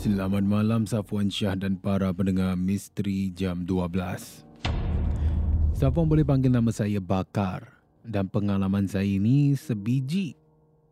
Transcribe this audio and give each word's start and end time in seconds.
Selamat 0.00 0.40
malam 0.40 0.88
Safwan 0.88 1.28
Syah 1.28 1.52
dan 1.60 1.76
para 1.76 2.08
pendengar 2.16 2.56
Misteri 2.56 3.28
Jam 3.36 3.68
12. 3.68 3.92
Safwan 5.76 6.08
boleh 6.08 6.24
panggil 6.24 6.48
nama 6.48 6.72
saya 6.72 7.04
Bakar 7.04 7.68
dan 8.00 8.24
pengalaman 8.32 8.88
saya 8.88 9.04
ini 9.04 9.52
sebiji. 9.52 10.40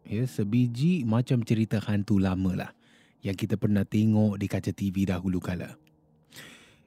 Ya, 0.05 0.29
sebiji 0.29 1.09
macam 1.09 1.41
cerita 1.41 1.81
hantu 1.81 2.21
lama 2.21 2.53
lah 2.53 2.77
yang 3.25 3.33
kita 3.33 3.57
pernah 3.57 3.81
tengok 3.81 4.37
di 4.37 4.45
kaca 4.45 4.77
TV 4.77 5.09
dahulu 5.09 5.41
kala. 5.41 5.81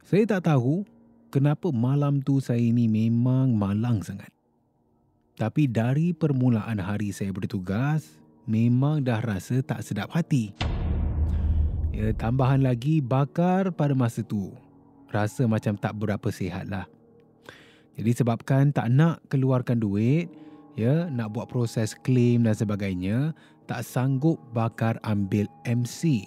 Saya 0.05 0.29
tak 0.29 0.45
tahu 0.45 0.85
kenapa 1.33 1.73
malam 1.73 2.21
tu 2.21 2.37
saya 2.37 2.61
ini 2.61 2.85
memang 2.85 3.57
malang 3.57 4.05
sangat. 4.05 4.29
Tapi 5.41 5.65
dari 5.65 6.13
permulaan 6.13 6.85
hari 6.85 7.17
saya 7.17 7.33
bertugas, 7.33 8.21
memang 8.45 9.01
dah 9.01 9.17
rasa 9.25 9.65
tak 9.65 9.81
sedap 9.81 10.13
hati. 10.13 10.70
Ya, 11.91 12.15
tambahan 12.15 12.63
lagi 12.63 13.03
bakar 13.03 13.67
pada 13.75 13.91
masa 13.91 14.23
tu. 14.23 14.55
Rasa 15.11 15.43
macam 15.43 15.75
tak 15.75 15.91
berapa 15.99 16.23
sihat 16.31 16.71
lah. 16.71 16.87
Jadi 17.99 18.11
sebabkan 18.15 18.71
tak 18.71 18.87
nak 18.87 19.19
keluarkan 19.27 19.83
duit, 19.83 20.31
ya, 20.79 21.11
nak 21.11 21.35
buat 21.35 21.51
proses 21.51 21.91
claim 21.99 22.47
dan 22.47 22.55
sebagainya, 22.55 23.35
tak 23.67 23.83
sanggup 23.83 24.39
bakar 24.55 25.03
ambil 25.03 25.51
MC. 25.67 26.23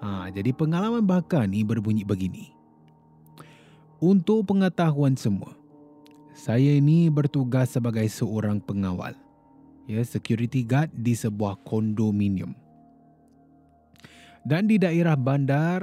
Ha, 0.00 0.32
jadi 0.32 0.56
pengalaman 0.56 1.04
bakar 1.04 1.44
ni 1.44 1.60
berbunyi 1.60 2.00
begini. 2.00 2.56
Untuk 4.00 4.48
pengetahuan 4.48 5.12
semua, 5.12 5.52
saya 6.32 6.72
ini 6.72 7.12
bertugas 7.12 7.76
sebagai 7.76 8.08
seorang 8.08 8.64
pengawal. 8.64 9.12
Ya, 9.84 10.00
security 10.08 10.64
guard 10.64 10.88
di 10.96 11.12
sebuah 11.12 11.60
kondominium. 11.68 12.65
Dan 14.46 14.70
di 14.70 14.78
daerah 14.78 15.18
bandar 15.18 15.82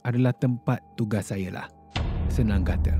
adalah 0.00 0.32
tempat 0.32 0.80
tugas 0.96 1.28
saya 1.28 1.52
lah. 1.52 1.68
Senang 2.32 2.64
kata. 2.64 2.96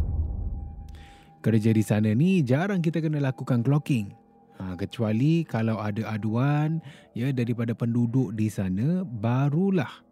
Kerja 1.41 1.72
di 1.72 1.81
sana 1.81 2.12
ni 2.12 2.44
jarang 2.44 2.84
kita 2.84 3.00
kena 3.00 3.25
lakukan 3.25 3.65
clocking. 3.65 4.12
Ha, 4.61 4.77
kecuali 4.77 5.49
kalau 5.49 5.81
ada 5.81 6.12
aduan 6.12 6.84
ya 7.17 7.33
daripada 7.33 7.72
penduduk 7.72 8.37
di 8.37 8.50
sana 8.53 9.00
barulah 9.06 10.03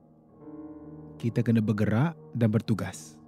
kita 1.21 1.45
kena 1.45 1.61
bergerak 1.61 2.17
dan 2.33 2.49
bertugas. 2.49 3.21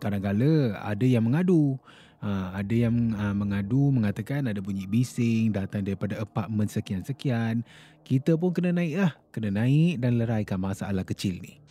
Kadang-kadang 0.00 0.78
ada 0.78 1.04
yang 1.04 1.28
mengadu. 1.28 1.76
Ha, 2.18 2.50
ada 2.58 2.74
yang 2.74 3.14
ha, 3.14 3.30
mengadu 3.30 3.94
mengatakan 3.94 4.50
ada 4.50 4.58
bunyi 4.58 4.90
bising 4.90 5.54
datang 5.54 5.86
daripada 5.86 6.18
apartmen 6.18 6.66
sekian-sekian. 6.66 7.62
Kita 8.02 8.34
pun 8.34 8.50
kena 8.50 8.74
naik 8.74 8.94
lah. 8.98 9.12
Kena 9.30 9.54
naik 9.54 10.02
dan 10.02 10.18
leraikan 10.18 10.58
masalah 10.58 11.06
kecil 11.06 11.38
ni. 11.38 11.62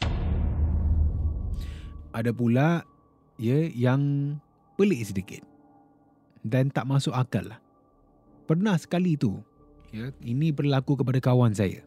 Ada 2.16 2.32
pula 2.32 2.88
ya 3.36 3.68
yang 3.76 4.36
pelik 4.80 5.04
sedikit. 5.04 5.44
Dan 6.48 6.72
tak 6.72 6.88
masuk 6.88 7.12
akal 7.12 7.44
lah. 7.44 7.60
Pernah 8.48 8.80
sekali 8.80 9.20
tu. 9.20 9.44
Ya, 9.92 10.16
ini 10.24 10.56
berlaku 10.56 10.96
kepada 10.96 11.20
kawan 11.20 11.52
saya. 11.52 11.84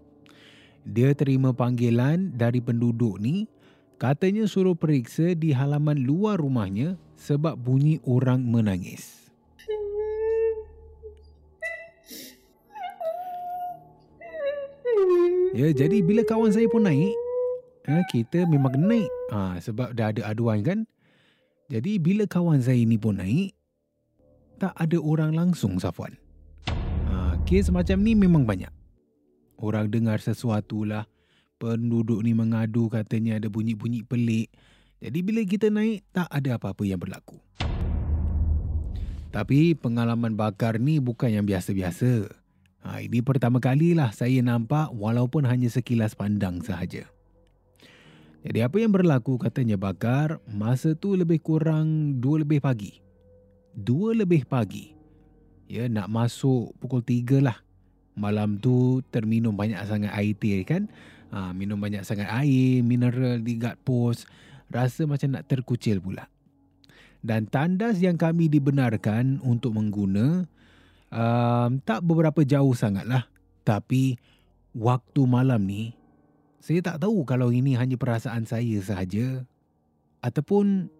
Dia 0.85 1.17
terima 1.17 1.57
panggilan 1.57 2.37
dari 2.37 2.61
penduduk 2.61 3.17
ni 3.21 3.49
Katanya 4.01 4.49
suruh 4.49 4.73
periksa 4.73 5.37
di 5.37 5.53
halaman 5.53 6.09
luar 6.09 6.41
rumahnya 6.41 6.97
sebab 7.21 7.53
bunyi 7.53 8.01
orang 8.09 8.41
menangis. 8.41 9.29
Ya, 15.53 15.69
jadi 15.77 16.01
bila 16.01 16.25
kawan 16.25 16.49
saya 16.49 16.65
pun 16.73 16.89
naik, 16.89 17.13
ha, 17.93 18.01
kita 18.09 18.49
memang 18.49 18.73
naik. 18.81 19.13
Ha, 19.37 19.61
sebab 19.61 19.93
dah 19.93 20.17
ada 20.17 20.33
aduan 20.33 20.65
kan. 20.65 20.89
Jadi 21.69 22.01
bila 22.01 22.25
kawan 22.25 22.65
saya 22.65 22.81
ni 22.81 22.97
pun 22.97 23.21
naik, 23.21 23.53
tak 24.57 24.73
ada 24.81 24.97
orang 24.97 25.37
langsung 25.37 25.77
Safwan. 25.77 26.17
Ha, 27.05 27.37
kes 27.45 27.69
macam 27.69 28.01
ni 28.01 28.17
memang 28.17 28.49
banyak. 28.49 28.73
Orang 29.61 29.93
dengar 29.93 30.25
sesuatu 30.25 30.89
lah 30.89 31.05
penduduk 31.61 32.25
ni 32.25 32.33
mengadu 32.33 32.89
katanya 32.89 33.37
ada 33.37 33.53
bunyi-bunyi 33.53 34.01
pelik. 34.09 34.49
Jadi 35.05 35.19
bila 35.21 35.45
kita 35.45 35.69
naik 35.69 36.01
tak 36.17 36.29
ada 36.33 36.57
apa-apa 36.57 36.89
yang 36.89 36.97
berlaku. 36.97 37.37
Tapi 39.31 39.77
pengalaman 39.77 40.35
bakar 40.35 40.81
ni 40.81 40.99
bukan 40.99 41.31
yang 41.31 41.45
biasa-biasa. 41.45 42.27
Ha, 42.81 43.05
ini 43.05 43.21
pertama 43.21 43.61
kalilah 43.61 44.11
saya 44.17 44.41
nampak 44.41 44.89
walaupun 44.97 45.45
hanya 45.45 45.69
sekilas 45.69 46.17
pandang 46.17 46.65
sahaja. 46.65 47.05
Jadi 48.41 48.65
apa 48.65 48.81
yang 48.81 48.89
berlaku 48.89 49.37
katanya 49.37 49.77
Bakar, 49.77 50.41
masa 50.49 50.97
tu 50.97 51.13
lebih 51.13 51.45
kurang 51.45 52.17
2 52.25 52.41
lebih 52.41 52.65
pagi. 52.65 53.05
2 53.77 54.17
lebih 54.17 54.49
pagi. 54.49 54.97
Ya, 55.69 55.87
nak 55.93 56.09
masuk 56.09 56.73
pukul 56.81 57.05
3 57.05 57.45
lah. 57.45 57.61
Malam 58.17 58.57
tu 58.57 59.05
terminum 59.13 59.53
banyak 59.53 59.77
sangat 59.85 60.11
air 60.17 60.33
teh 60.41 60.65
kan. 60.65 60.89
Ha, 61.31 61.55
minum 61.55 61.79
banyak 61.79 62.03
sangat 62.03 62.27
air, 62.31 62.83
mineral 62.83 63.39
di 63.43 63.55
guard 63.59 63.79
post. 63.87 64.27
Rasa 64.71 65.07
macam 65.07 65.35
nak 65.35 65.47
terkucil 65.47 66.03
pula. 66.03 66.27
Dan 67.21 67.47
tandas 67.47 68.01
yang 68.01 68.17
kami 68.17 68.49
dibenarkan 68.49 69.45
untuk 69.45 69.77
mengguna 69.77 70.49
um, 71.13 71.71
tak 71.85 72.01
beberapa 72.07 72.41
jauh 72.47 72.73
sangat 72.73 73.05
lah. 73.05 73.29
Tapi 73.67 74.17
waktu 74.73 75.21
malam 75.29 75.67
ni 75.67 75.93
saya 76.61 76.81
tak 76.85 77.01
tahu 77.05 77.25
kalau 77.25 77.49
ini 77.51 77.73
hanya 77.77 77.97
perasaan 77.97 78.45
saya 78.45 78.79
sahaja 78.85 79.45
ataupun 80.21 80.93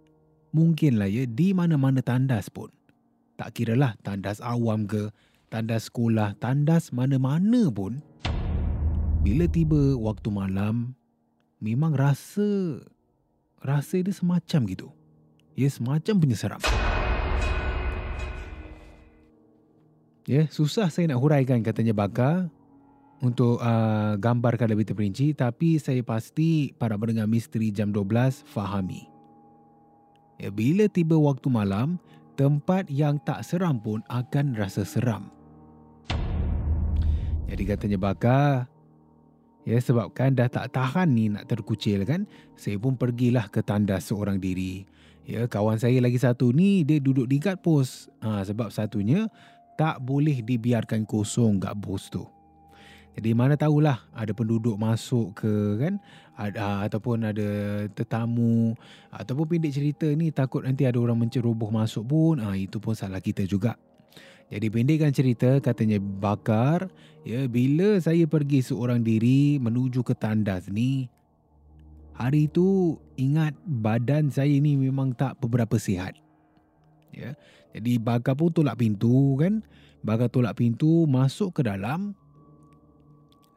mungkinlah 0.57 1.09
ya 1.09 1.25
di 1.29 1.53
mana-mana 1.53 2.01
tandas 2.01 2.49
pun. 2.49 2.73
Tak 3.37 3.57
kiralah 3.57 3.97
tandas 4.05 4.45
awam 4.45 4.85
ke, 4.85 5.09
tandas 5.49 5.89
sekolah, 5.89 6.37
tandas 6.37 6.93
mana-mana 6.93 7.69
pun. 7.73 8.05
Bila 9.21 9.45
tiba 9.45 9.77
waktu 10.01 10.33
malam, 10.33 10.97
memang 11.61 11.93
rasa 11.93 12.81
rasa 13.61 14.01
dia 14.01 14.17
semacam 14.17 14.61
gitu. 14.65 14.89
Ya, 15.53 15.69
semacam 15.69 16.15
punya 16.17 16.37
seram. 16.41 16.61
Ya, 20.25 20.49
susah 20.49 20.89
saya 20.89 21.13
nak 21.13 21.21
huraikan 21.21 21.61
katanya 21.61 21.93
Bakar 21.93 22.49
untuk 23.21 23.61
uh, 23.61 24.17
gambarkan 24.17 24.73
lebih 24.73 24.89
terperinci 24.89 25.37
tapi 25.37 25.77
saya 25.77 26.01
pasti 26.01 26.73
para 26.73 26.97
pendengar 26.97 27.29
misteri 27.29 27.69
jam 27.69 27.93
12 27.93 28.49
fahami. 28.49 29.05
Ya, 30.41 30.49
bila 30.49 30.89
tiba 30.89 31.21
waktu 31.21 31.53
malam, 31.53 32.01
tempat 32.41 32.89
yang 32.89 33.21
tak 33.21 33.45
seram 33.45 33.85
pun 33.85 34.01
akan 34.09 34.57
rasa 34.57 34.81
seram. 34.89 35.29
Jadi 37.51 37.67
katanya 37.67 37.99
bakar, 37.99 38.70
ya 39.65 39.77
sebabkan 39.79 40.33
dah 40.33 40.49
tak 40.49 40.73
tahan 40.73 41.09
ni 41.13 41.33
nak 41.33 41.49
terkucil 41.49 42.05
kan, 42.09 42.25
saya 42.57 42.77
pun 42.81 42.97
pergilah 42.97 43.49
ke 43.49 43.61
tandas 43.61 44.09
seorang 44.09 44.41
diri. 44.41 44.85
Ya, 45.29 45.47
kawan 45.47 45.79
saya 45.79 46.01
lagi 46.03 46.19
satu 46.19 46.51
ni 46.51 46.83
dia 46.83 46.99
duduk 46.99 47.31
di 47.31 47.39
guard 47.39 47.63
post. 47.63 48.11
Ha, 48.25 48.43
sebab 48.43 48.73
satunya 48.75 49.31
tak 49.79 50.03
boleh 50.03 50.43
dibiarkan 50.43 51.07
kosong 51.07 51.63
guard 51.63 51.79
post 51.79 52.13
tu. 52.13 52.25
Jadi 53.11 53.35
mana 53.35 53.59
tahulah 53.59 54.07
ada 54.15 54.31
penduduk 54.31 54.79
masuk 54.79 55.35
ke 55.35 55.83
kan 55.83 55.99
ada, 56.39 56.87
ataupun 56.87 57.27
ada 57.27 57.49
tetamu 57.91 58.79
ataupun 59.11 59.45
pendek 59.51 59.75
cerita 59.75 60.07
ni 60.15 60.31
takut 60.31 60.63
nanti 60.63 60.87
ada 60.87 60.97
orang 61.03 61.27
menceroboh 61.27 61.75
masuk 61.75 62.07
pun 62.07 62.39
ah 62.39 62.55
itu 62.55 62.79
pun 62.79 62.95
salah 62.95 63.19
kita 63.19 63.43
juga. 63.45 63.75
Jadi 64.51 64.67
pendekkan 64.67 65.15
cerita 65.15 65.63
katanya 65.63 66.03
bakar 66.03 66.91
ya 67.23 67.47
bila 67.47 68.03
saya 68.03 68.27
pergi 68.27 68.67
seorang 68.67 68.99
diri 68.99 69.63
menuju 69.63 70.03
ke 70.03 70.11
tandas 70.19 70.67
ni 70.67 71.07
hari 72.19 72.51
itu 72.51 72.99
ingat 73.15 73.55
badan 73.63 74.29
saya 74.29 74.53
ni 74.59 74.75
memang 74.75 75.15
tak 75.15 75.39
beberapa 75.39 75.79
sihat. 75.79 76.19
Ya. 77.15 77.39
Jadi 77.73 77.97
bakar 78.03 78.35
pun 78.35 78.51
tolak 78.51 78.77
pintu 78.77 79.39
kan. 79.39 79.63
Bakar 80.03 80.29
tolak 80.29 80.59
pintu 80.59 81.07
masuk 81.07 81.61
ke 81.61 81.63
dalam 81.65 82.13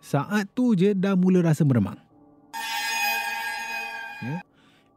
saat 0.04 0.52
tu 0.52 0.76
je 0.76 0.92
dah 0.92 1.16
mula 1.16 1.40
rasa 1.40 1.64
meremang. 1.64 1.96
Ya? 4.20 4.44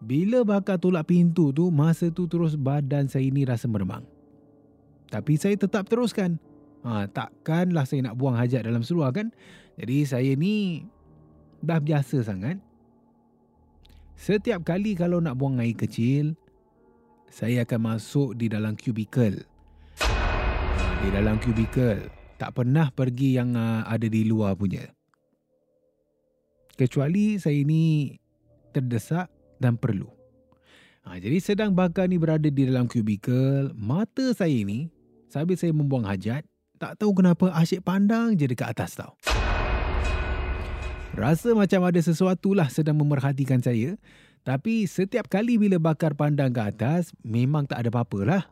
Bila 0.02 0.42
bakar 0.42 0.78
tolak 0.78 1.06
pintu 1.10 1.54
tu, 1.54 1.70
masa 1.70 2.10
tu 2.10 2.26
terus 2.26 2.58
badan 2.58 3.06
saya 3.06 3.26
ni 3.30 3.46
rasa 3.46 3.70
meremang. 3.70 4.02
Tapi 5.10 5.38
saya 5.38 5.54
tetap 5.54 5.86
teruskan. 5.86 6.38
Ha, 6.86 7.10
takkanlah 7.10 7.82
saya 7.82 8.10
nak 8.10 8.18
buang 8.18 8.38
hajat 8.38 8.62
dalam 8.62 8.86
seluar 8.86 9.10
kan? 9.10 9.34
Jadi 9.78 10.06
saya 10.06 10.30
ni 10.38 10.86
dah 11.62 11.82
biasa 11.82 12.22
sangat. 12.22 12.62
Setiap 14.16 14.64
kali 14.64 14.96
kalau 14.96 15.20
nak 15.20 15.36
buang 15.36 15.60
air 15.60 15.76
kecil, 15.76 16.38
saya 17.28 17.66
akan 17.68 17.94
masuk 17.94 18.38
di 18.38 18.48
dalam 18.48 18.78
kubikel. 18.78 19.44
Ha, 20.00 21.04
di 21.04 21.08
dalam 21.12 21.36
kubikel. 21.42 22.08
Tak 22.36 22.52
pernah 22.56 22.92
pergi 22.92 23.36
yang 23.40 23.56
uh, 23.56 23.84
ada 23.88 24.06
di 24.06 24.22
luar 24.28 24.56
punya. 24.56 24.84
Kecuali 26.76 27.40
saya 27.40 27.56
ini 27.56 28.12
terdesak 28.76 29.32
dan 29.56 29.80
perlu. 29.80 30.08
Ha, 31.08 31.16
jadi 31.16 31.38
sedang 31.40 31.72
bakar 31.72 32.10
ni 32.10 32.18
berada 32.20 32.50
di 32.50 32.62
dalam 32.66 32.90
kubikel, 32.90 33.72
mata 33.72 34.34
saya 34.36 34.52
ini, 34.52 34.90
sambil 35.30 35.58
saya 35.58 35.72
membuang 35.74 36.06
hajat, 36.06 36.46
tak 36.76 37.00
tahu 37.00 37.22
kenapa 37.22 37.50
asyik 37.56 37.82
pandang 37.82 38.36
je 38.36 38.46
dekat 38.46 38.72
atas 38.72 38.98
tau. 38.98 39.16
Rasa 41.16 41.56
macam 41.56 41.80
ada 41.88 41.96
sesuatu 41.96 42.52
lah 42.52 42.68
sedang 42.68 43.00
memerhatikan 43.00 43.64
saya. 43.64 43.96
Tapi 44.44 44.84
setiap 44.84 45.26
kali 45.26 45.56
bila 45.56 45.80
bakar 45.80 46.12
pandang 46.12 46.52
ke 46.52 46.60
atas, 46.60 47.10
memang 47.24 47.64
tak 47.64 47.82
ada 47.82 47.90
apa-apa 47.90 48.20
lah. 48.22 48.42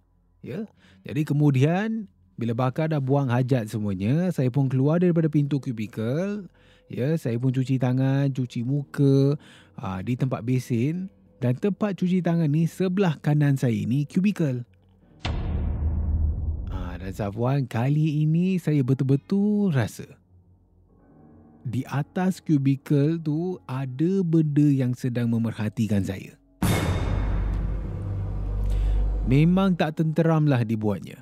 Ya? 0.41 0.65
Jadi 1.05 1.23
kemudian, 1.29 2.09
bila 2.35 2.57
bakar 2.57 2.91
dah 2.91 2.99
buang 2.99 3.31
hajat 3.31 3.71
semuanya, 3.71 4.33
saya 4.35 4.51
pun 4.51 4.67
keluar 4.67 4.99
daripada 4.99 5.31
pintu 5.31 5.63
kubikel. 5.63 6.51
Ya, 6.89 7.15
saya 7.21 7.39
pun 7.39 7.53
cuci 7.53 7.79
tangan, 7.79 8.33
cuci 8.33 8.61
muka 8.65 9.39
aa, 9.81 9.99
ah, 9.99 10.01
di 10.05 10.17
tempat 10.17 10.45
besin 10.45 11.09
dan 11.41 11.57
tempat 11.57 11.97
cuci 11.97 12.21
tangan 12.21 12.49
ni 12.49 12.69
sebelah 12.69 13.17
kanan 13.21 13.57
saya 13.57 13.77
ni 13.85 14.05
kubikel. 14.05 14.69
Dan 17.05 17.13
Safwan, 17.13 17.69
kali 17.69 18.25
ini 18.25 18.57
saya 18.57 18.81
betul-betul 18.81 19.69
rasa 19.77 20.09
di 21.61 21.85
atas 21.85 22.41
kubikel 22.41 23.21
tu 23.21 23.61
ada 23.69 24.25
benda 24.25 24.65
yang 24.65 24.97
sedang 24.97 25.29
memerhatikan 25.29 26.01
saya. 26.01 26.33
Memang 29.29 29.77
tak 29.77 30.01
tenteramlah 30.01 30.65
dibuatnya. 30.65 31.21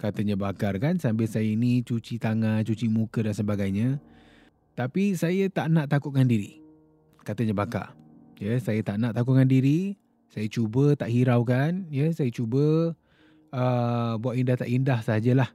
Katanya 0.00 0.32
bakar 0.32 0.80
kan 0.80 0.96
sambil 0.96 1.28
saya 1.28 1.44
ini 1.44 1.84
cuci 1.84 2.16
tangan, 2.16 2.64
cuci 2.64 2.88
muka 2.88 3.20
dan 3.20 3.36
sebagainya. 3.36 4.00
Tapi 4.80 5.12
saya 5.12 5.44
tak 5.52 5.76
nak 5.76 5.92
takutkan 5.92 6.24
diri. 6.24 6.56
Katanya 7.20 7.52
bakar. 7.52 7.92
Ya, 8.40 8.56
saya 8.64 8.80
tak 8.80 8.96
nak 8.96 9.12
takutkan 9.12 9.44
diri. 9.44 10.00
Saya 10.32 10.48
cuba 10.48 10.96
tak 10.96 11.12
hiraukan. 11.12 11.84
Ya, 11.92 12.08
saya 12.16 12.32
cuba 12.32 12.96
uh, 13.50 14.16
buat 14.18 14.34
indah 14.38 14.56
tak 14.58 14.70
indah 14.70 15.00
sajalah. 15.02 15.50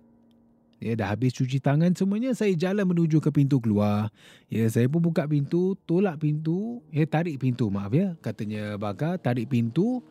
Ya, 0.81 0.98
dah 0.98 1.13
habis 1.13 1.38
cuci 1.38 1.62
tangan 1.62 1.93
semuanya, 1.93 2.33
saya 2.33 2.57
jalan 2.57 2.89
menuju 2.89 3.21
ke 3.21 3.29
pintu 3.29 3.62
keluar. 3.62 4.10
Ya, 4.50 4.65
saya 4.65 4.89
pun 4.89 4.98
buka 5.05 5.29
pintu, 5.29 5.77
tolak 5.86 6.17
pintu. 6.17 6.81
Ya, 6.89 7.05
tarik 7.05 7.38
pintu, 7.38 7.69
maaf 7.69 7.93
ya. 7.93 8.17
Katanya 8.17 8.81
bakar, 8.81 9.21
tarik 9.21 9.45
pintu. 9.45 10.01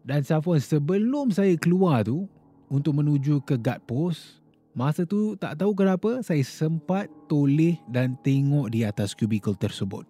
Dan 0.00 0.24
Safwan, 0.24 0.64
sebelum 0.64 1.28
saya 1.28 1.52
keluar 1.60 2.08
tu, 2.08 2.24
untuk 2.72 2.96
menuju 2.96 3.44
ke 3.44 3.60
guard 3.60 3.84
post, 3.84 4.40
Masa 4.70 5.02
tu 5.02 5.34
tak 5.34 5.58
tahu 5.58 5.74
kenapa 5.74 6.22
saya 6.22 6.46
sempat 6.46 7.10
toleh 7.26 7.82
dan 7.90 8.14
tengok 8.22 8.70
di 8.70 8.86
atas 8.86 9.18
kubikel 9.18 9.58
tersebut. 9.58 10.06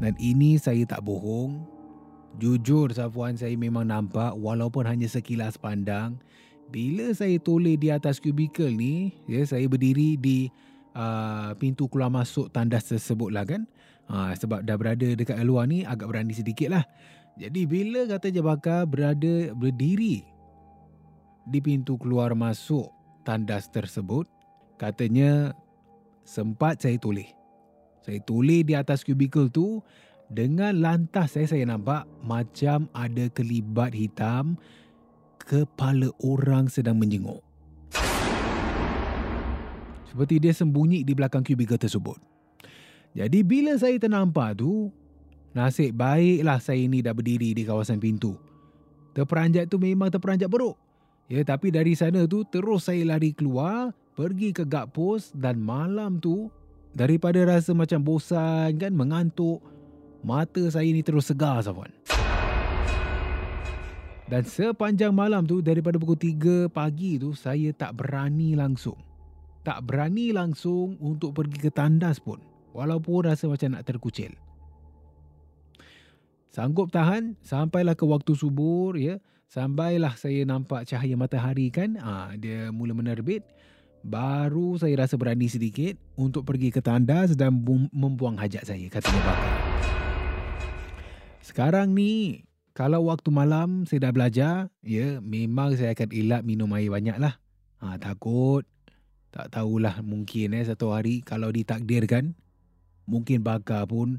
Dan 0.00 0.16
ini 0.16 0.56
saya 0.56 0.80
tak 0.88 1.04
bohong. 1.04 1.71
Jujur 2.40 2.88
Safwan 2.96 3.36
saya 3.36 3.52
memang 3.56 3.88
nampak 3.92 4.32
walaupun 4.36 4.88
hanya 4.88 5.04
sekilas 5.08 5.60
pandang. 5.60 6.16
Bila 6.72 7.12
saya 7.12 7.36
toleh 7.36 7.76
di 7.76 7.92
atas 7.92 8.16
kubikel 8.16 8.72
ni, 8.72 9.12
ya, 9.28 9.44
saya 9.44 9.68
berdiri 9.68 10.16
di 10.16 10.48
uh, 10.96 11.52
pintu 11.60 11.84
keluar 11.92 12.08
masuk 12.08 12.48
tandas 12.48 12.88
tersebut 12.88 13.28
lah 13.28 13.44
kan. 13.44 13.68
Uh, 14.08 14.32
sebab 14.32 14.64
dah 14.64 14.76
berada 14.80 15.04
dekat 15.12 15.36
luar 15.44 15.68
ni 15.68 15.84
agak 15.84 16.08
berani 16.08 16.32
sedikit 16.32 16.72
lah. 16.72 16.84
Jadi 17.36 17.64
bila 17.68 18.08
kata 18.08 18.32
Jabaka 18.32 18.84
berada 18.88 19.52
berdiri 19.52 20.24
di 21.48 21.58
pintu 21.60 21.96
keluar 22.00 22.32
masuk 22.32 22.88
tandas 23.24 23.68
tersebut, 23.68 24.24
katanya 24.80 25.52
sempat 26.24 26.80
saya 26.80 26.96
tulis. 26.96 27.28
Saya 28.02 28.18
tulis 28.24 28.66
di 28.66 28.74
atas 28.74 29.06
kubikel 29.06 29.46
tu 29.48 29.78
dengan 30.32 30.80
lantas 30.80 31.36
saya 31.36 31.44
saya 31.44 31.68
nampak 31.68 32.08
macam 32.24 32.88
ada 32.96 33.28
kelibat 33.36 33.92
hitam 33.92 34.56
kepala 35.44 36.08
orang 36.24 36.72
sedang 36.72 36.96
menjenguk. 36.96 37.44
Seperti 40.08 40.40
dia 40.40 40.56
sembunyi 40.56 41.04
di 41.04 41.12
belakang 41.12 41.44
kubikel 41.44 41.76
tersebut. 41.76 42.16
Jadi 43.12 43.44
bila 43.44 43.76
saya 43.76 44.00
ternampak 44.00 44.56
tu, 44.56 44.88
nasib 45.52 45.92
baiklah 45.96 46.60
saya 46.60 46.80
ini 46.80 47.04
dah 47.04 47.12
berdiri 47.12 47.52
di 47.52 47.68
kawasan 47.68 48.00
pintu. 48.00 48.36
Terperanjat 49.12 49.68
tu 49.68 49.76
memang 49.76 50.08
terperanjat 50.08 50.48
beruk. 50.48 50.80
Ya, 51.28 51.44
tapi 51.44 51.72
dari 51.72 51.92
sana 51.92 52.24
tu 52.24 52.44
terus 52.48 52.88
saya 52.88 53.04
lari 53.04 53.36
keluar, 53.36 53.92
pergi 54.16 54.52
ke 54.52 54.64
guard 54.64 54.92
post 54.96 55.36
dan 55.36 55.60
malam 55.60 56.20
tu 56.20 56.48
daripada 56.92 57.40
rasa 57.44 57.72
macam 57.72 58.00
bosan 58.04 58.76
kan 58.76 58.92
mengantuk, 58.92 59.64
mata 60.22 60.62
saya 60.70 60.88
ni 60.88 61.02
terus 61.02 61.28
segar 61.28 61.60
Safwan. 61.62 61.90
Dan 64.32 64.48
sepanjang 64.48 65.12
malam 65.12 65.44
tu 65.44 65.60
daripada 65.60 66.00
pukul 66.00 66.16
3 66.16 66.72
pagi 66.72 67.20
tu 67.20 67.36
saya 67.36 67.68
tak 67.76 68.00
berani 68.00 68.56
langsung. 68.56 68.96
Tak 69.60 69.84
berani 69.84 70.32
langsung 70.32 70.96
untuk 71.04 71.36
pergi 71.36 71.68
ke 71.68 71.70
tandas 71.70 72.16
pun. 72.16 72.40
Walaupun 72.72 73.28
rasa 73.28 73.44
macam 73.46 73.76
nak 73.76 73.84
terkucil. 73.84 74.32
Sanggup 76.48 76.88
tahan 76.88 77.36
sampailah 77.44 77.92
ke 77.92 78.08
waktu 78.08 78.32
subuh 78.32 78.96
ya. 78.96 79.20
Sampailah 79.52 80.16
saya 80.16 80.48
nampak 80.48 80.88
cahaya 80.88 81.12
matahari 81.12 81.68
kan. 81.68 82.00
Ha, 82.00 82.32
dia 82.40 82.72
mula 82.72 82.96
menerbit. 82.96 83.44
Baru 84.00 84.80
saya 84.80 84.96
rasa 85.04 85.20
berani 85.20 85.46
sedikit 85.46 86.00
untuk 86.16 86.48
pergi 86.48 86.72
ke 86.72 86.80
tandas 86.80 87.36
dan 87.36 87.60
membuang 87.92 88.40
hajat 88.40 88.64
saya 88.64 88.88
katanya 88.88 89.20
bakar. 89.28 89.52
Sekarang 91.52 91.92
ni 91.92 92.48
kalau 92.72 93.12
waktu 93.12 93.28
malam 93.28 93.84
saya 93.84 94.08
dah 94.08 94.12
belajar, 94.16 94.72
ya 94.80 95.20
memang 95.20 95.76
saya 95.76 95.92
akan 95.92 96.08
elak 96.08 96.48
minum 96.48 96.72
air 96.72 96.88
banyak 96.88 97.20
lah. 97.20 97.36
Ha, 97.84 98.00
takut, 98.00 98.64
tak 99.28 99.52
tahulah 99.52 100.00
mungkin 100.00 100.56
eh 100.56 100.64
satu 100.64 100.96
hari 100.96 101.20
kalau 101.20 101.52
ditakdirkan, 101.52 102.32
mungkin 103.04 103.44
bakar 103.44 103.84
pun 103.84 104.16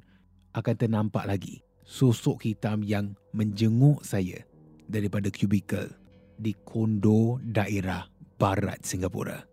akan 0.54 0.76
ternampak 0.78 1.26
lagi 1.26 1.66
sosok 1.82 2.46
hitam 2.46 2.86
yang 2.86 3.18
menjenguk 3.34 4.06
saya 4.06 4.46
daripada 4.86 5.34
kubikel 5.34 5.90
di 6.38 6.54
kondo 6.62 7.42
daerah 7.42 8.06
barat 8.38 8.78
Singapura. 8.86 9.53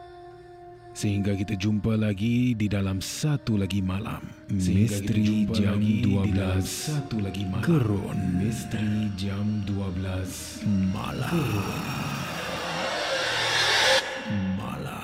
Sehingga 0.91 1.31
kita 1.39 1.55
jumpa 1.55 1.95
lagi 1.95 2.51
di 2.51 2.67
dalam 2.67 2.99
satu 2.99 3.55
lagi 3.55 3.79
malam. 3.79 4.19
Misteri 4.51 5.47
jam 5.47 5.79
12 5.79 6.59
satu 6.67 7.23
lagi 7.23 7.47
malam. 7.47 7.63
Gerun. 7.63 8.19
Misteri 8.35 9.07
jam 9.15 9.63
12 9.63 10.67
malam. 10.91 11.31
Gerun. 11.31 11.83
Malam. 14.59 14.99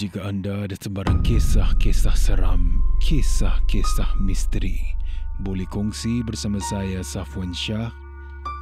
Jika 0.00 0.24
anda 0.24 0.64
ada 0.64 0.76
sebarang 0.80 1.20
kisah-kisah 1.20 2.16
seram, 2.16 2.80
kisah-kisah 3.04 4.16
misteri, 4.24 4.80
boleh 5.44 5.68
kongsi 5.68 6.24
bersama 6.24 6.56
saya 6.64 7.04
Safwan 7.04 7.52
Shah 7.52 7.92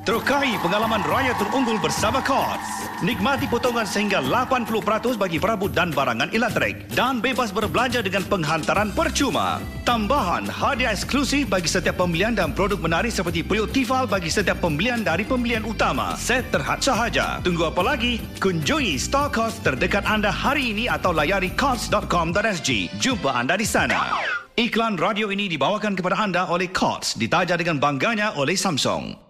Terukai 0.00 0.56
pengalaman 0.64 1.04
raya 1.04 1.36
terunggul 1.36 1.76
bersama 1.76 2.24
Courts. 2.24 2.88
Nikmati 3.04 3.44
potongan 3.44 3.84
sehingga 3.84 4.24
80% 4.24 5.20
bagi 5.20 5.36
perabot 5.36 5.68
dan 5.68 5.92
barangan 5.92 6.32
elektrik 6.32 6.88
dan 6.96 7.20
bebas 7.20 7.52
berbelanja 7.52 8.00
dengan 8.00 8.24
penghantaran 8.24 8.96
percuma. 8.96 9.60
Tambahan 9.84 10.48
hadiah 10.48 10.96
eksklusif 10.96 11.52
bagi 11.52 11.68
setiap 11.68 12.00
pembelian 12.00 12.32
dan 12.32 12.56
produk 12.56 12.80
menarik 12.80 13.12
seperti 13.12 13.44
periuk 13.44 13.76
tifal 13.76 14.08
bagi 14.08 14.32
setiap 14.32 14.64
pembelian 14.64 15.04
dari 15.04 15.20
pembelian 15.20 15.68
utama. 15.68 16.16
Set 16.16 16.48
terhad 16.48 16.80
sahaja. 16.80 17.36
Tunggu 17.44 17.68
apa 17.68 17.84
lagi? 17.84 18.24
Kunjungi 18.40 18.96
store 18.96 19.28
Courts 19.28 19.60
terdekat 19.60 20.08
anda 20.08 20.32
hari 20.32 20.72
ini 20.72 20.88
atau 20.88 21.12
layari 21.12 21.52
courts.com.sg. 21.60 22.88
Jumpa 22.96 23.36
anda 23.36 23.52
di 23.52 23.68
sana. 23.68 24.16
Iklan 24.56 24.96
radio 24.96 25.28
ini 25.28 25.44
dibawakan 25.44 25.92
kepada 25.92 26.16
anda 26.16 26.48
oleh 26.48 26.72
Courts, 26.72 27.20
ditaja 27.20 27.60
dengan 27.60 27.76
bangganya 27.76 28.32
oleh 28.40 28.56
Samsung. 28.56 29.29